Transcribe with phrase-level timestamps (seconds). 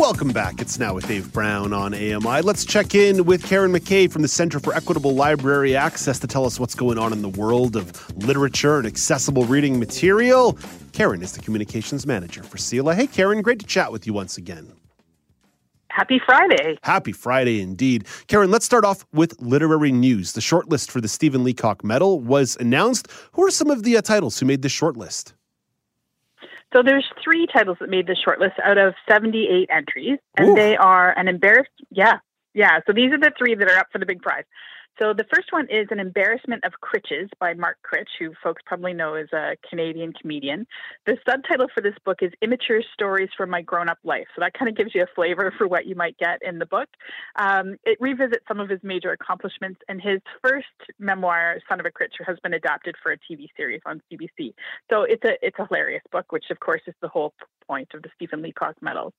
[0.00, 0.62] Welcome back.
[0.62, 2.40] It's now with Dave Brown on AMI.
[2.40, 6.46] Let's check in with Karen McKay from the Center for Equitable Library Access to tell
[6.46, 10.58] us what's going on in the world of literature and accessible reading material.
[10.92, 12.94] Karen is the communications manager for CELA.
[12.94, 14.72] Hey, Karen, great to chat with you once again.
[15.90, 16.78] Happy Friday.
[16.82, 18.06] Happy Friday indeed.
[18.26, 20.32] Karen, let's start off with literary news.
[20.32, 23.08] The shortlist for the Stephen Leacock Medal was announced.
[23.32, 25.34] Who are some of the uh, titles who made this shortlist?
[26.72, 30.54] So there's three titles that made the shortlist out of 78 entries, and Ooh.
[30.54, 31.70] they are an embarrassed.
[31.90, 32.18] Yeah,
[32.54, 32.80] yeah.
[32.86, 34.44] So these are the three that are up for the big prize.
[34.98, 38.92] So the first one is An Embarrassment of Critches by Mark Critch, who folks probably
[38.92, 40.66] know as a Canadian comedian.
[41.06, 44.26] The subtitle for this book is Immature Stories from My Grown Up Life.
[44.34, 46.66] So that kind of gives you a flavor for what you might get in the
[46.66, 46.88] book.
[47.36, 50.66] Um, it revisits some of his major accomplishments, and his first
[50.98, 54.52] memoir, Son of a Critcher, has been adapted for a TV series on CBC.
[54.90, 57.32] So it's a it's a hilarious book, which of course is the whole
[57.66, 59.12] point of the Stephen Leacock Medal.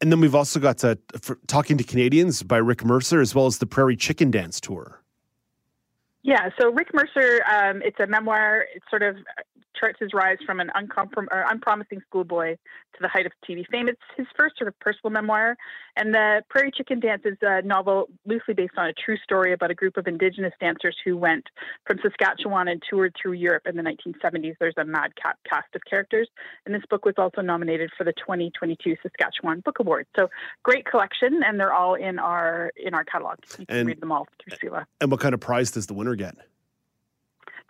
[0.00, 0.80] And then we've also got
[1.20, 5.02] for Talking to Canadians by Rick Mercer, as well as the Prairie Chicken Dance Tour.
[6.22, 8.66] Yeah, so Rick Mercer, um, it's a memoir.
[8.74, 9.16] It's sort of
[9.80, 13.88] charts his rise from an uncomprom- or unpromising schoolboy to the height of TV fame.
[13.88, 15.56] It's his first sort of personal memoir.
[15.96, 19.70] And the Prairie Chicken Dance is a novel loosely based on a true story about
[19.70, 21.44] a group of Indigenous dancers who went
[21.86, 24.54] from Saskatchewan and toured through Europe in the 1970s.
[24.60, 26.28] There's a madcap cast of characters.
[26.66, 30.06] And this book was also nominated for the 2022 Saskatchewan Book Award.
[30.16, 30.28] So
[30.62, 33.38] great collection, and they're all in our in our catalog.
[33.58, 34.26] You can And- read them all
[34.58, 34.76] through.
[35.00, 36.34] And what kind of prize does the winner get?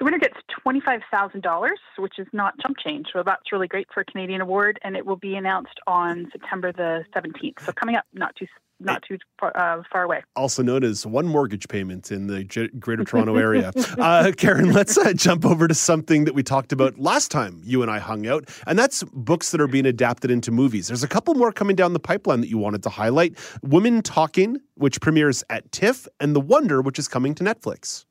[0.01, 3.09] The winner gets $25,000, which is not chump change.
[3.13, 6.73] So that's really great for a Canadian award, and it will be announced on September
[6.73, 7.61] the 17th.
[7.67, 8.47] So coming up, not too
[8.83, 10.23] not too uh, far away.
[10.37, 13.73] also known as one mortgage payment in the G- Greater Toronto area.
[13.99, 17.83] Uh, Karen, let's uh, jump over to something that we talked about last time you
[17.83, 20.89] and I hung out, and that's books that are being adapted into movies.
[20.89, 24.57] There's a couple more coming down the pipeline that you wanted to highlight Women Talking,
[24.77, 28.07] which premieres at TIFF, and The Wonder, which is coming to Netflix.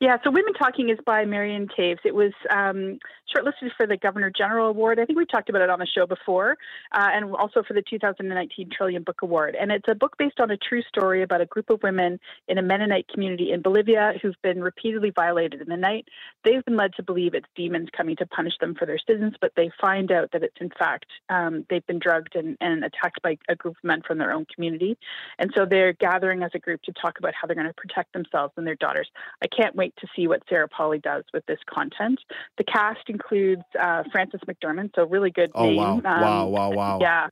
[0.00, 1.98] Yeah, so Women Talking is by Miriam Toews.
[2.04, 3.00] It was um,
[3.34, 5.00] shortlisted for the Governor General Award.
[5.00, 6.56] I think we talked about it on the show before,
[6.92, 9.56] uh, and also for the 2019 Trillium Book Award.
[9.60, 12.58] And it's a book based on a true story about a group of women in
[12.58, 16.06] a Mennonite community in Bolivia who've been repeatedly violated in the night.
[16.44, 19.52] They've been led to believe it's demons coming to punish them for their sins, but
[19.56, 23.36] they find out that it's in fact um, they've been drugged and, and attacked by
[23.48, 24.96] a group of men from their own community.
[25.40, 28.12] And so they're gathering as a group to talk about how they're going to protect
[28.12, 29.08] themselves and their daughters.
[29.42, 32.20] I can't wait to see what Sarah Polley does with this content.
[32.56, 35.76] The cast includes uh, Frances McDormand, so really good Oh, name.
[35.76, 35.94] wow.
[35.96, 36.98] Um, wow, wow, wow.
[37.00, 37.28] Yeah.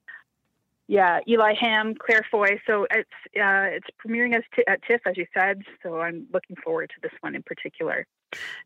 [0.89, 2.61] Yeah, Eli Ham, Claire Foy.
[2.67, 5.63] So it's uh, it's premiering as t- at TIFF, as you said.
[5.83, 8.07] So I'm looking forward to this one in particular.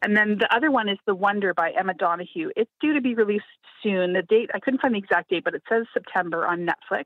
[0.02, 2.50] And then the other one is The Wonder by Emma Donoghue.
[2.56, 3.44] It's due to be released
[3.82, 4.12] soon.
[4.12, 7.04] The date, I couldn't find the exact date, but it says September on Netflix.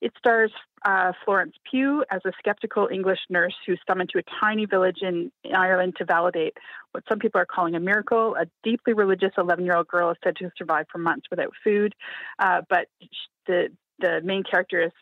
[0.00, 0.52] It stars
[0.84, 5.30] uh, Florence Pugh as a skeptical English nurse who's summoned to a tiny village in
[5.54, 6.56] Ireland to validate
[6.92, 8.36] what some people are calling a miracle.
[8.36, 11.52] A deeply religious 11 year old girl is said to have survived for months without
[11.64, 11.94] food,
[12.38, 12.86] uh, but
[13.46, 13.68] the
[14.02, 14.92] the main character is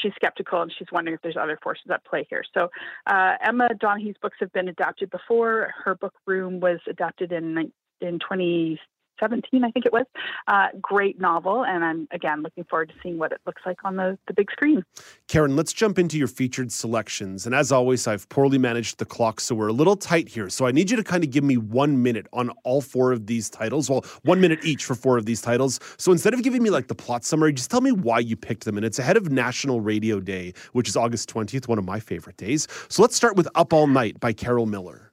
[0.00, 2.44] she's skeptical and she's wondering if there's other forces at play here.
[2.56, 2.70] So
[3.06, 5.72] uh, Emma Donoghue's books have been adapted before.
[5.84, 8.78] Her book Room was adapted in in 20
[9.18, 10.06] 17, I think it was.
[10.46, 13.96] Uh, great novel, and I'm again looking forward to seeing what it looks like on
[13.96, 14.84] the, the big screen.
[15.28, 17.46] Karen, let's jump into your featured selections.
[17.46, 20.48] And as always, I've poorly managed the clock, so we're a little tight here.
[20.48, 23.26] So I need you to kind of give me one minute on all four of
[23.26, 23.90] these titles.
[23.90, 25.80] Well, one minute each for four of these titles.
[25.96, 28.64] So instead of giving me like the plot summary, just tell me why you picked
[28.64, 28.76] them.
[28.76, 32.36] And it's ahead of National Radio Day, which is August 20th, one of my favorite
[32.36, 32.68] days.
[32.88, 35.05] So let's start with Up All Night by Carol Miller.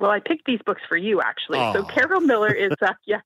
[0.00, 1.58] Well, I picked these books for you, actually.
[1.58, 1.84] So.
[1.84, 3.20] Carol Miller is, uh, yeah,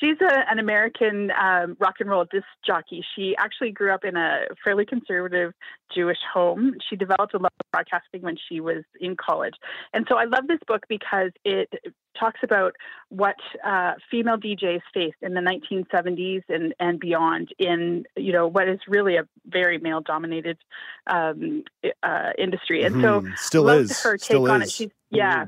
[0.00, 3.04] she's a, an American um, rock and roll disc jockey.
[3.14, 5.52] She actually grew up in a fairly conservative
[5.94, 6.74] Jewish home.
[6.90, 9.54] She developed a love of broadcasting when she was in college,
[9.94, 11.72] and so I love this book because it
[12.18, 12.74] talks about
[13.10, 18.68] what uh, female DJs faced in the 1970s and and beyond in you know what
[18.68, 20.58] is really a very male dominated
[21.06, 21.62] um,
[22.02, 22.82] uh, industry.
[22.82, 23.38] And so Mhm.
[23.38, 24.02] still is.
[24.02, 24.68] her take still on is.
[24.68, 24.72] it.
[24.72, 25.46] She's yeah.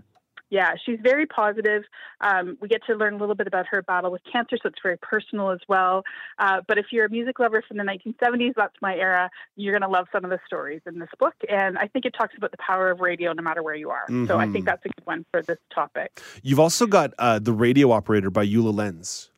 [0.50, 1.84] Yeah, she's very positive.
[2.20, 4.78] Um, we get to learn a little bit about her battle with cancer, so it's
[4.82, 6.02] very personal as well.
[6.38, 9.30] Uh, but if you're a music lover from the 1970s, that's my era.
[9.56, 12.14] You're going to love some of the stories in this book, and I think it
[12.18, 14.04] talks about the power of radio, no matter where you are.
[14.04, 14.26] Mm-hmm.
[14.26, 14.64] So I think mm-hmm.
[14.66, 16.20] that's a good one for this topic.
[16.42, 19.30] You've also got uh, the Radio Operator by Ulla Lenze.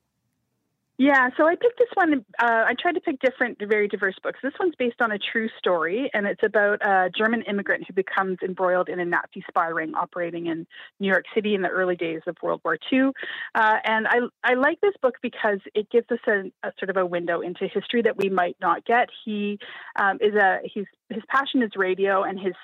[1.02, 2.24] Yeah, so I picked this one.
[2.38, 4.38] Uh, I tried to pick different, very diverse books.
[4.40, 8.38] This one's based on a true story, and it's about a German immigrant who becomes
[8.40, 10.64] embroiled in a Nazi spy ring operating in
[11.00, 13.10] New York City in the early days of World War II.
[13.52, 16.96] Uh, and I, I like this book because it gives us a, a, sort of
[16.96, 19.08] a window into history that we might not get.
[19.24, 19.58] He
[19.96, 22.54] um, is a he's his passion is radio, and his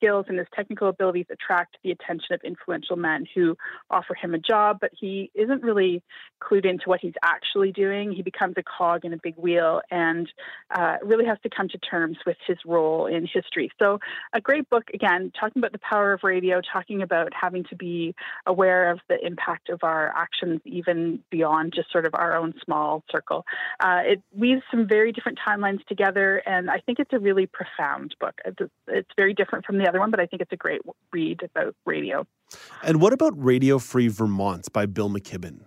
[0.00, 3.56] skills and his technical abilities attract the attention of influential men who
[3.90, 6.02] offer him a job, but he isn't really
[6.40, 8.12] clued into what he's actually doing.
[8.12, 10.28] He becomes a cog in a big wheel and
[10.74, 13.70] uh, really has to come to terms with his role in history.
[13.78, 13.98] So,
[14.32, 18.14] a great book, again, talking about the power of radio, talking about having to be
[18.46, 23.04] aware of the impact of our actions, even beyond just sort of our own small
[23.10, 23.44] circle.
[23.80, 28.14] Uh, it weaves some very different timelines together, and I think it's a really profound
[28.18, 28.40] book.
[28.44, 30.80] It's, it's very different from the one, but I think it's a great
[31.12, 32.26] read about radio.
[32.82, 35.62] And what about Radio Free Vermont by Bill McKibben?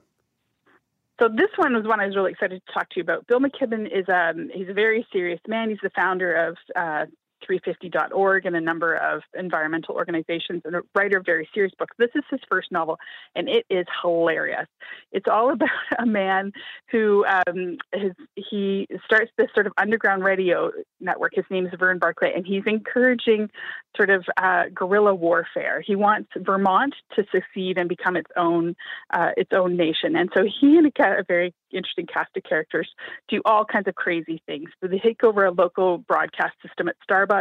[1.20, 3.28] So this one was one I was really excited to talk to you about.
[3.28, 5.70] Bill McKibben is um, he's a very serious man.
[5.70, 7.06] He's the founder of uh,
[7.50, 11.95] 350.org and a number of environmental organizations and a writer of very serious books.
[11.98, 12.98] This is his first novel,
[13.36, 14.68] and it is hilarious.
[15.12, 15.69] It's all about
[16.00, 16.51] a man
[16.90, 21.34] who um, his, he starts this sort of underground radio network.
[21.36, 23.50] His name is Vern Barclay, and he's encouraging
[23.96, 25.81] sort of uh, guerrilla warfare.
[25.81, 28.75] He wants Vermont to succeed and become its own
[29.12, 30.16] uh, its own nation.
[30.16, 32.89] And so he and a, a very interesting cast of characters
[33.28, 34.69] do all kinds of crazy things.
[34.81, 37.32] So they take over a local broadcast system at Starbucks.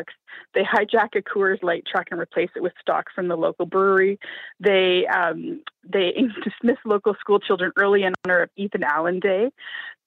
[0.55, 4.19] They hijack a Coors Light truck and replace it with stock from the local brewery.
[4.61, 6.13] They um, they
[6.45, 9.51] dismiss local school children early in honor of Ethan Allen Day.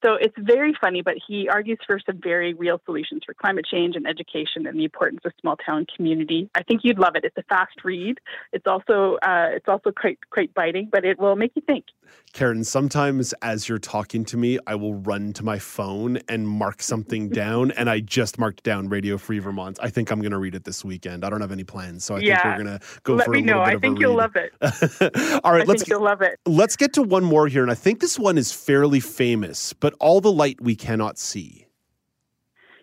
[0.04, 3.96] So it's very funny, but he argues for some very real solutions for climate change
[3.96, 6.50] and education and the importance of small town community.
[6.54, 7.24] I think you'd love it.
[7.24, 8.18] It's a fast read.
[8.52, 11.86] It's also uh, it's also quite quite biting, but it will make you think.
[12.32, 16.82] Karen, sometimes as you're talking to me, I will run to my phone and mark
[16.82, 19.75] something down, and I just marked down Radio Free Vermont.
[19.80, 21.24] I think I'm going to read it this weekend.
[21.24, 22.42] I don't have any plans, so I yeah.
[22.42, 23.64] think we're going to go Let for a little know.
[23.64, 24.32] bit I of think you'll read.
[24.34, 24.52] love it.
[25.44, 26.38] All right, I let's think you'll love it.
[26.46, 29.94] Let's get to one more here, and I think this one is fairly famous, but
[30.00, 31.65] all the light we cannot see.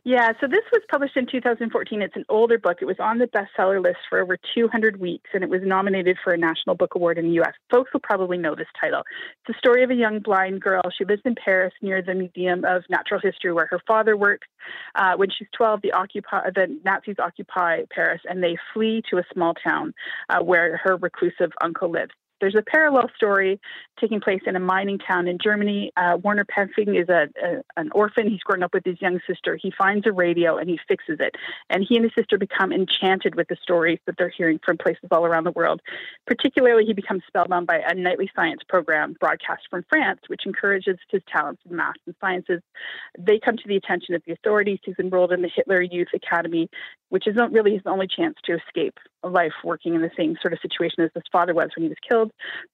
[0.06, 2.02] Yeah, so this was published in 2014.
[2.02, 2.80] It's an older book.
[2.82, 6.34] It was on the bestseller list for over 200 weeks, and it was nominated for
[6.34, 7.54] a National Book Award in the U.S.
[7.72, 9.00] Folks will probably know this title.
[9.00, 10.82] It's the story of a young blind girl.
[10.98, 14.48] She lives in Paris near the Museum of Natural History, where her father works.
[14.96, 15.92] Uh, when she's 12, the,
[16.54, 19.94] the Nazis occupy Paris, and they flee to a small town
[20.30, 22.12] uh, where her reclusive uncle lives.
[22.44, 23.58] There's a parallel story
[24.02, 25.94] taking place in a mining town in Germany.
[25.96, 28.30] Uh, Werner Pfennig is a, a, an orphan.
[28.30, 29.56] He's growing up with his young sister.
[29.56, 31.36] He finds a radio and he fixes it.
[31.70, 35.08] And he and his sister become enchanted with the stories that they're hearing from places
[35.10, 35.80] all around the world.
[36.28, 41.22] Particularly, he becomes spellbound by a nightly science program broadcast from France, which encourages his
[41.32, 42.62] talents in math and sciences.
[43.18, 44.80] They come to the attention of the authorities.
[44.84, 46.70] He's enrolled in the Hitler Youth Academy,
[47.08, 50.54] which is not really his only chance to escape life working in the same sort
[50.54, 52.32] of situation as his father was when he was killed.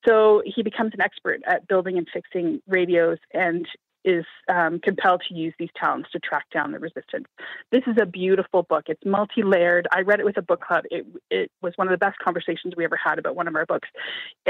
[0.07, 3.67] So he becomes an expert at building and fixing radios and
[4.05, 7.25] is um, compelled to use these talents to track down the resistance.
[7.71, 8.85] This is a beautiful book.
[8.87, 9.87] It's multi-layered.
[9.91, 10.85] I read it with a book club.
[10.89, 13.65] It, it was one of the best conversations we ever had about one of our
[13.65, 13.89] books.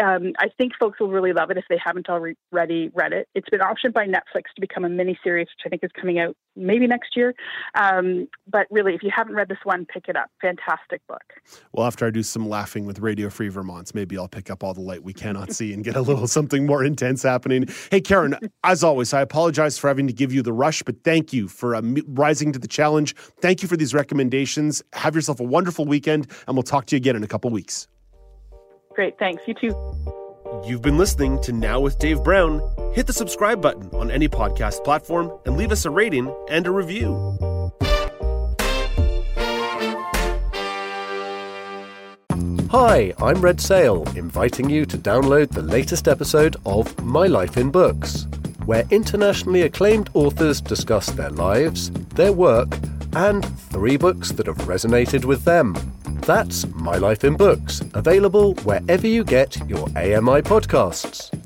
[0.01, 3.27] Um, I think folks will really love it if they haven't already read it.
[3.34, 6.20] It's been optioned by Netflix to become a mini series, which I think is coming
[6.20, 7.34] out maybe next year.
[7.75, 10.29] Um, but really, if you haven't read this one, pick it up.
[10.41, 11.24] Fantastic book.
[11.72, 14.74] Well, after I do some laughing with Radio Free Vermont, maybe I'll pick up all
[14.74, 17.68] the light we cannot see and get a little something more intense happening.
[17.89, 21.01] Hey, Karen, as always, I apologize apologize for having to give you the rush, but
[21.05, 23.15] thank you for uh, rising to the challenge.
[23.39, 24.84] Thank you for these recommendations.
[24.91, 27.88] Have yourself a wonderful weekend, and we'll talk to you again in a couple weeks.
[28.89, 29.17] Great.
[29.17, 29.41] Thanks.
[29.48, 29.74] You too.
[30.67, 32.62] You've been listening to Now with Dave Brown.
[32.93, 36.72] Hit the subscribe button on any podcast platform and leave us a rating and a
[36.72, 37.15] review.
[42.72, 47.72] Hi, I'm Red Sale, inviting you to download the latest episode of My Life in
[47.72, 48.27] Books
[48.70, 52.78] where internationally acclaimed authors discuss their lives, their work,
[53.14, 55.76] and three books that have resonated with them.
[56.28, 61.38] That's My Life in Books, available wherever you get your AMI podcasts.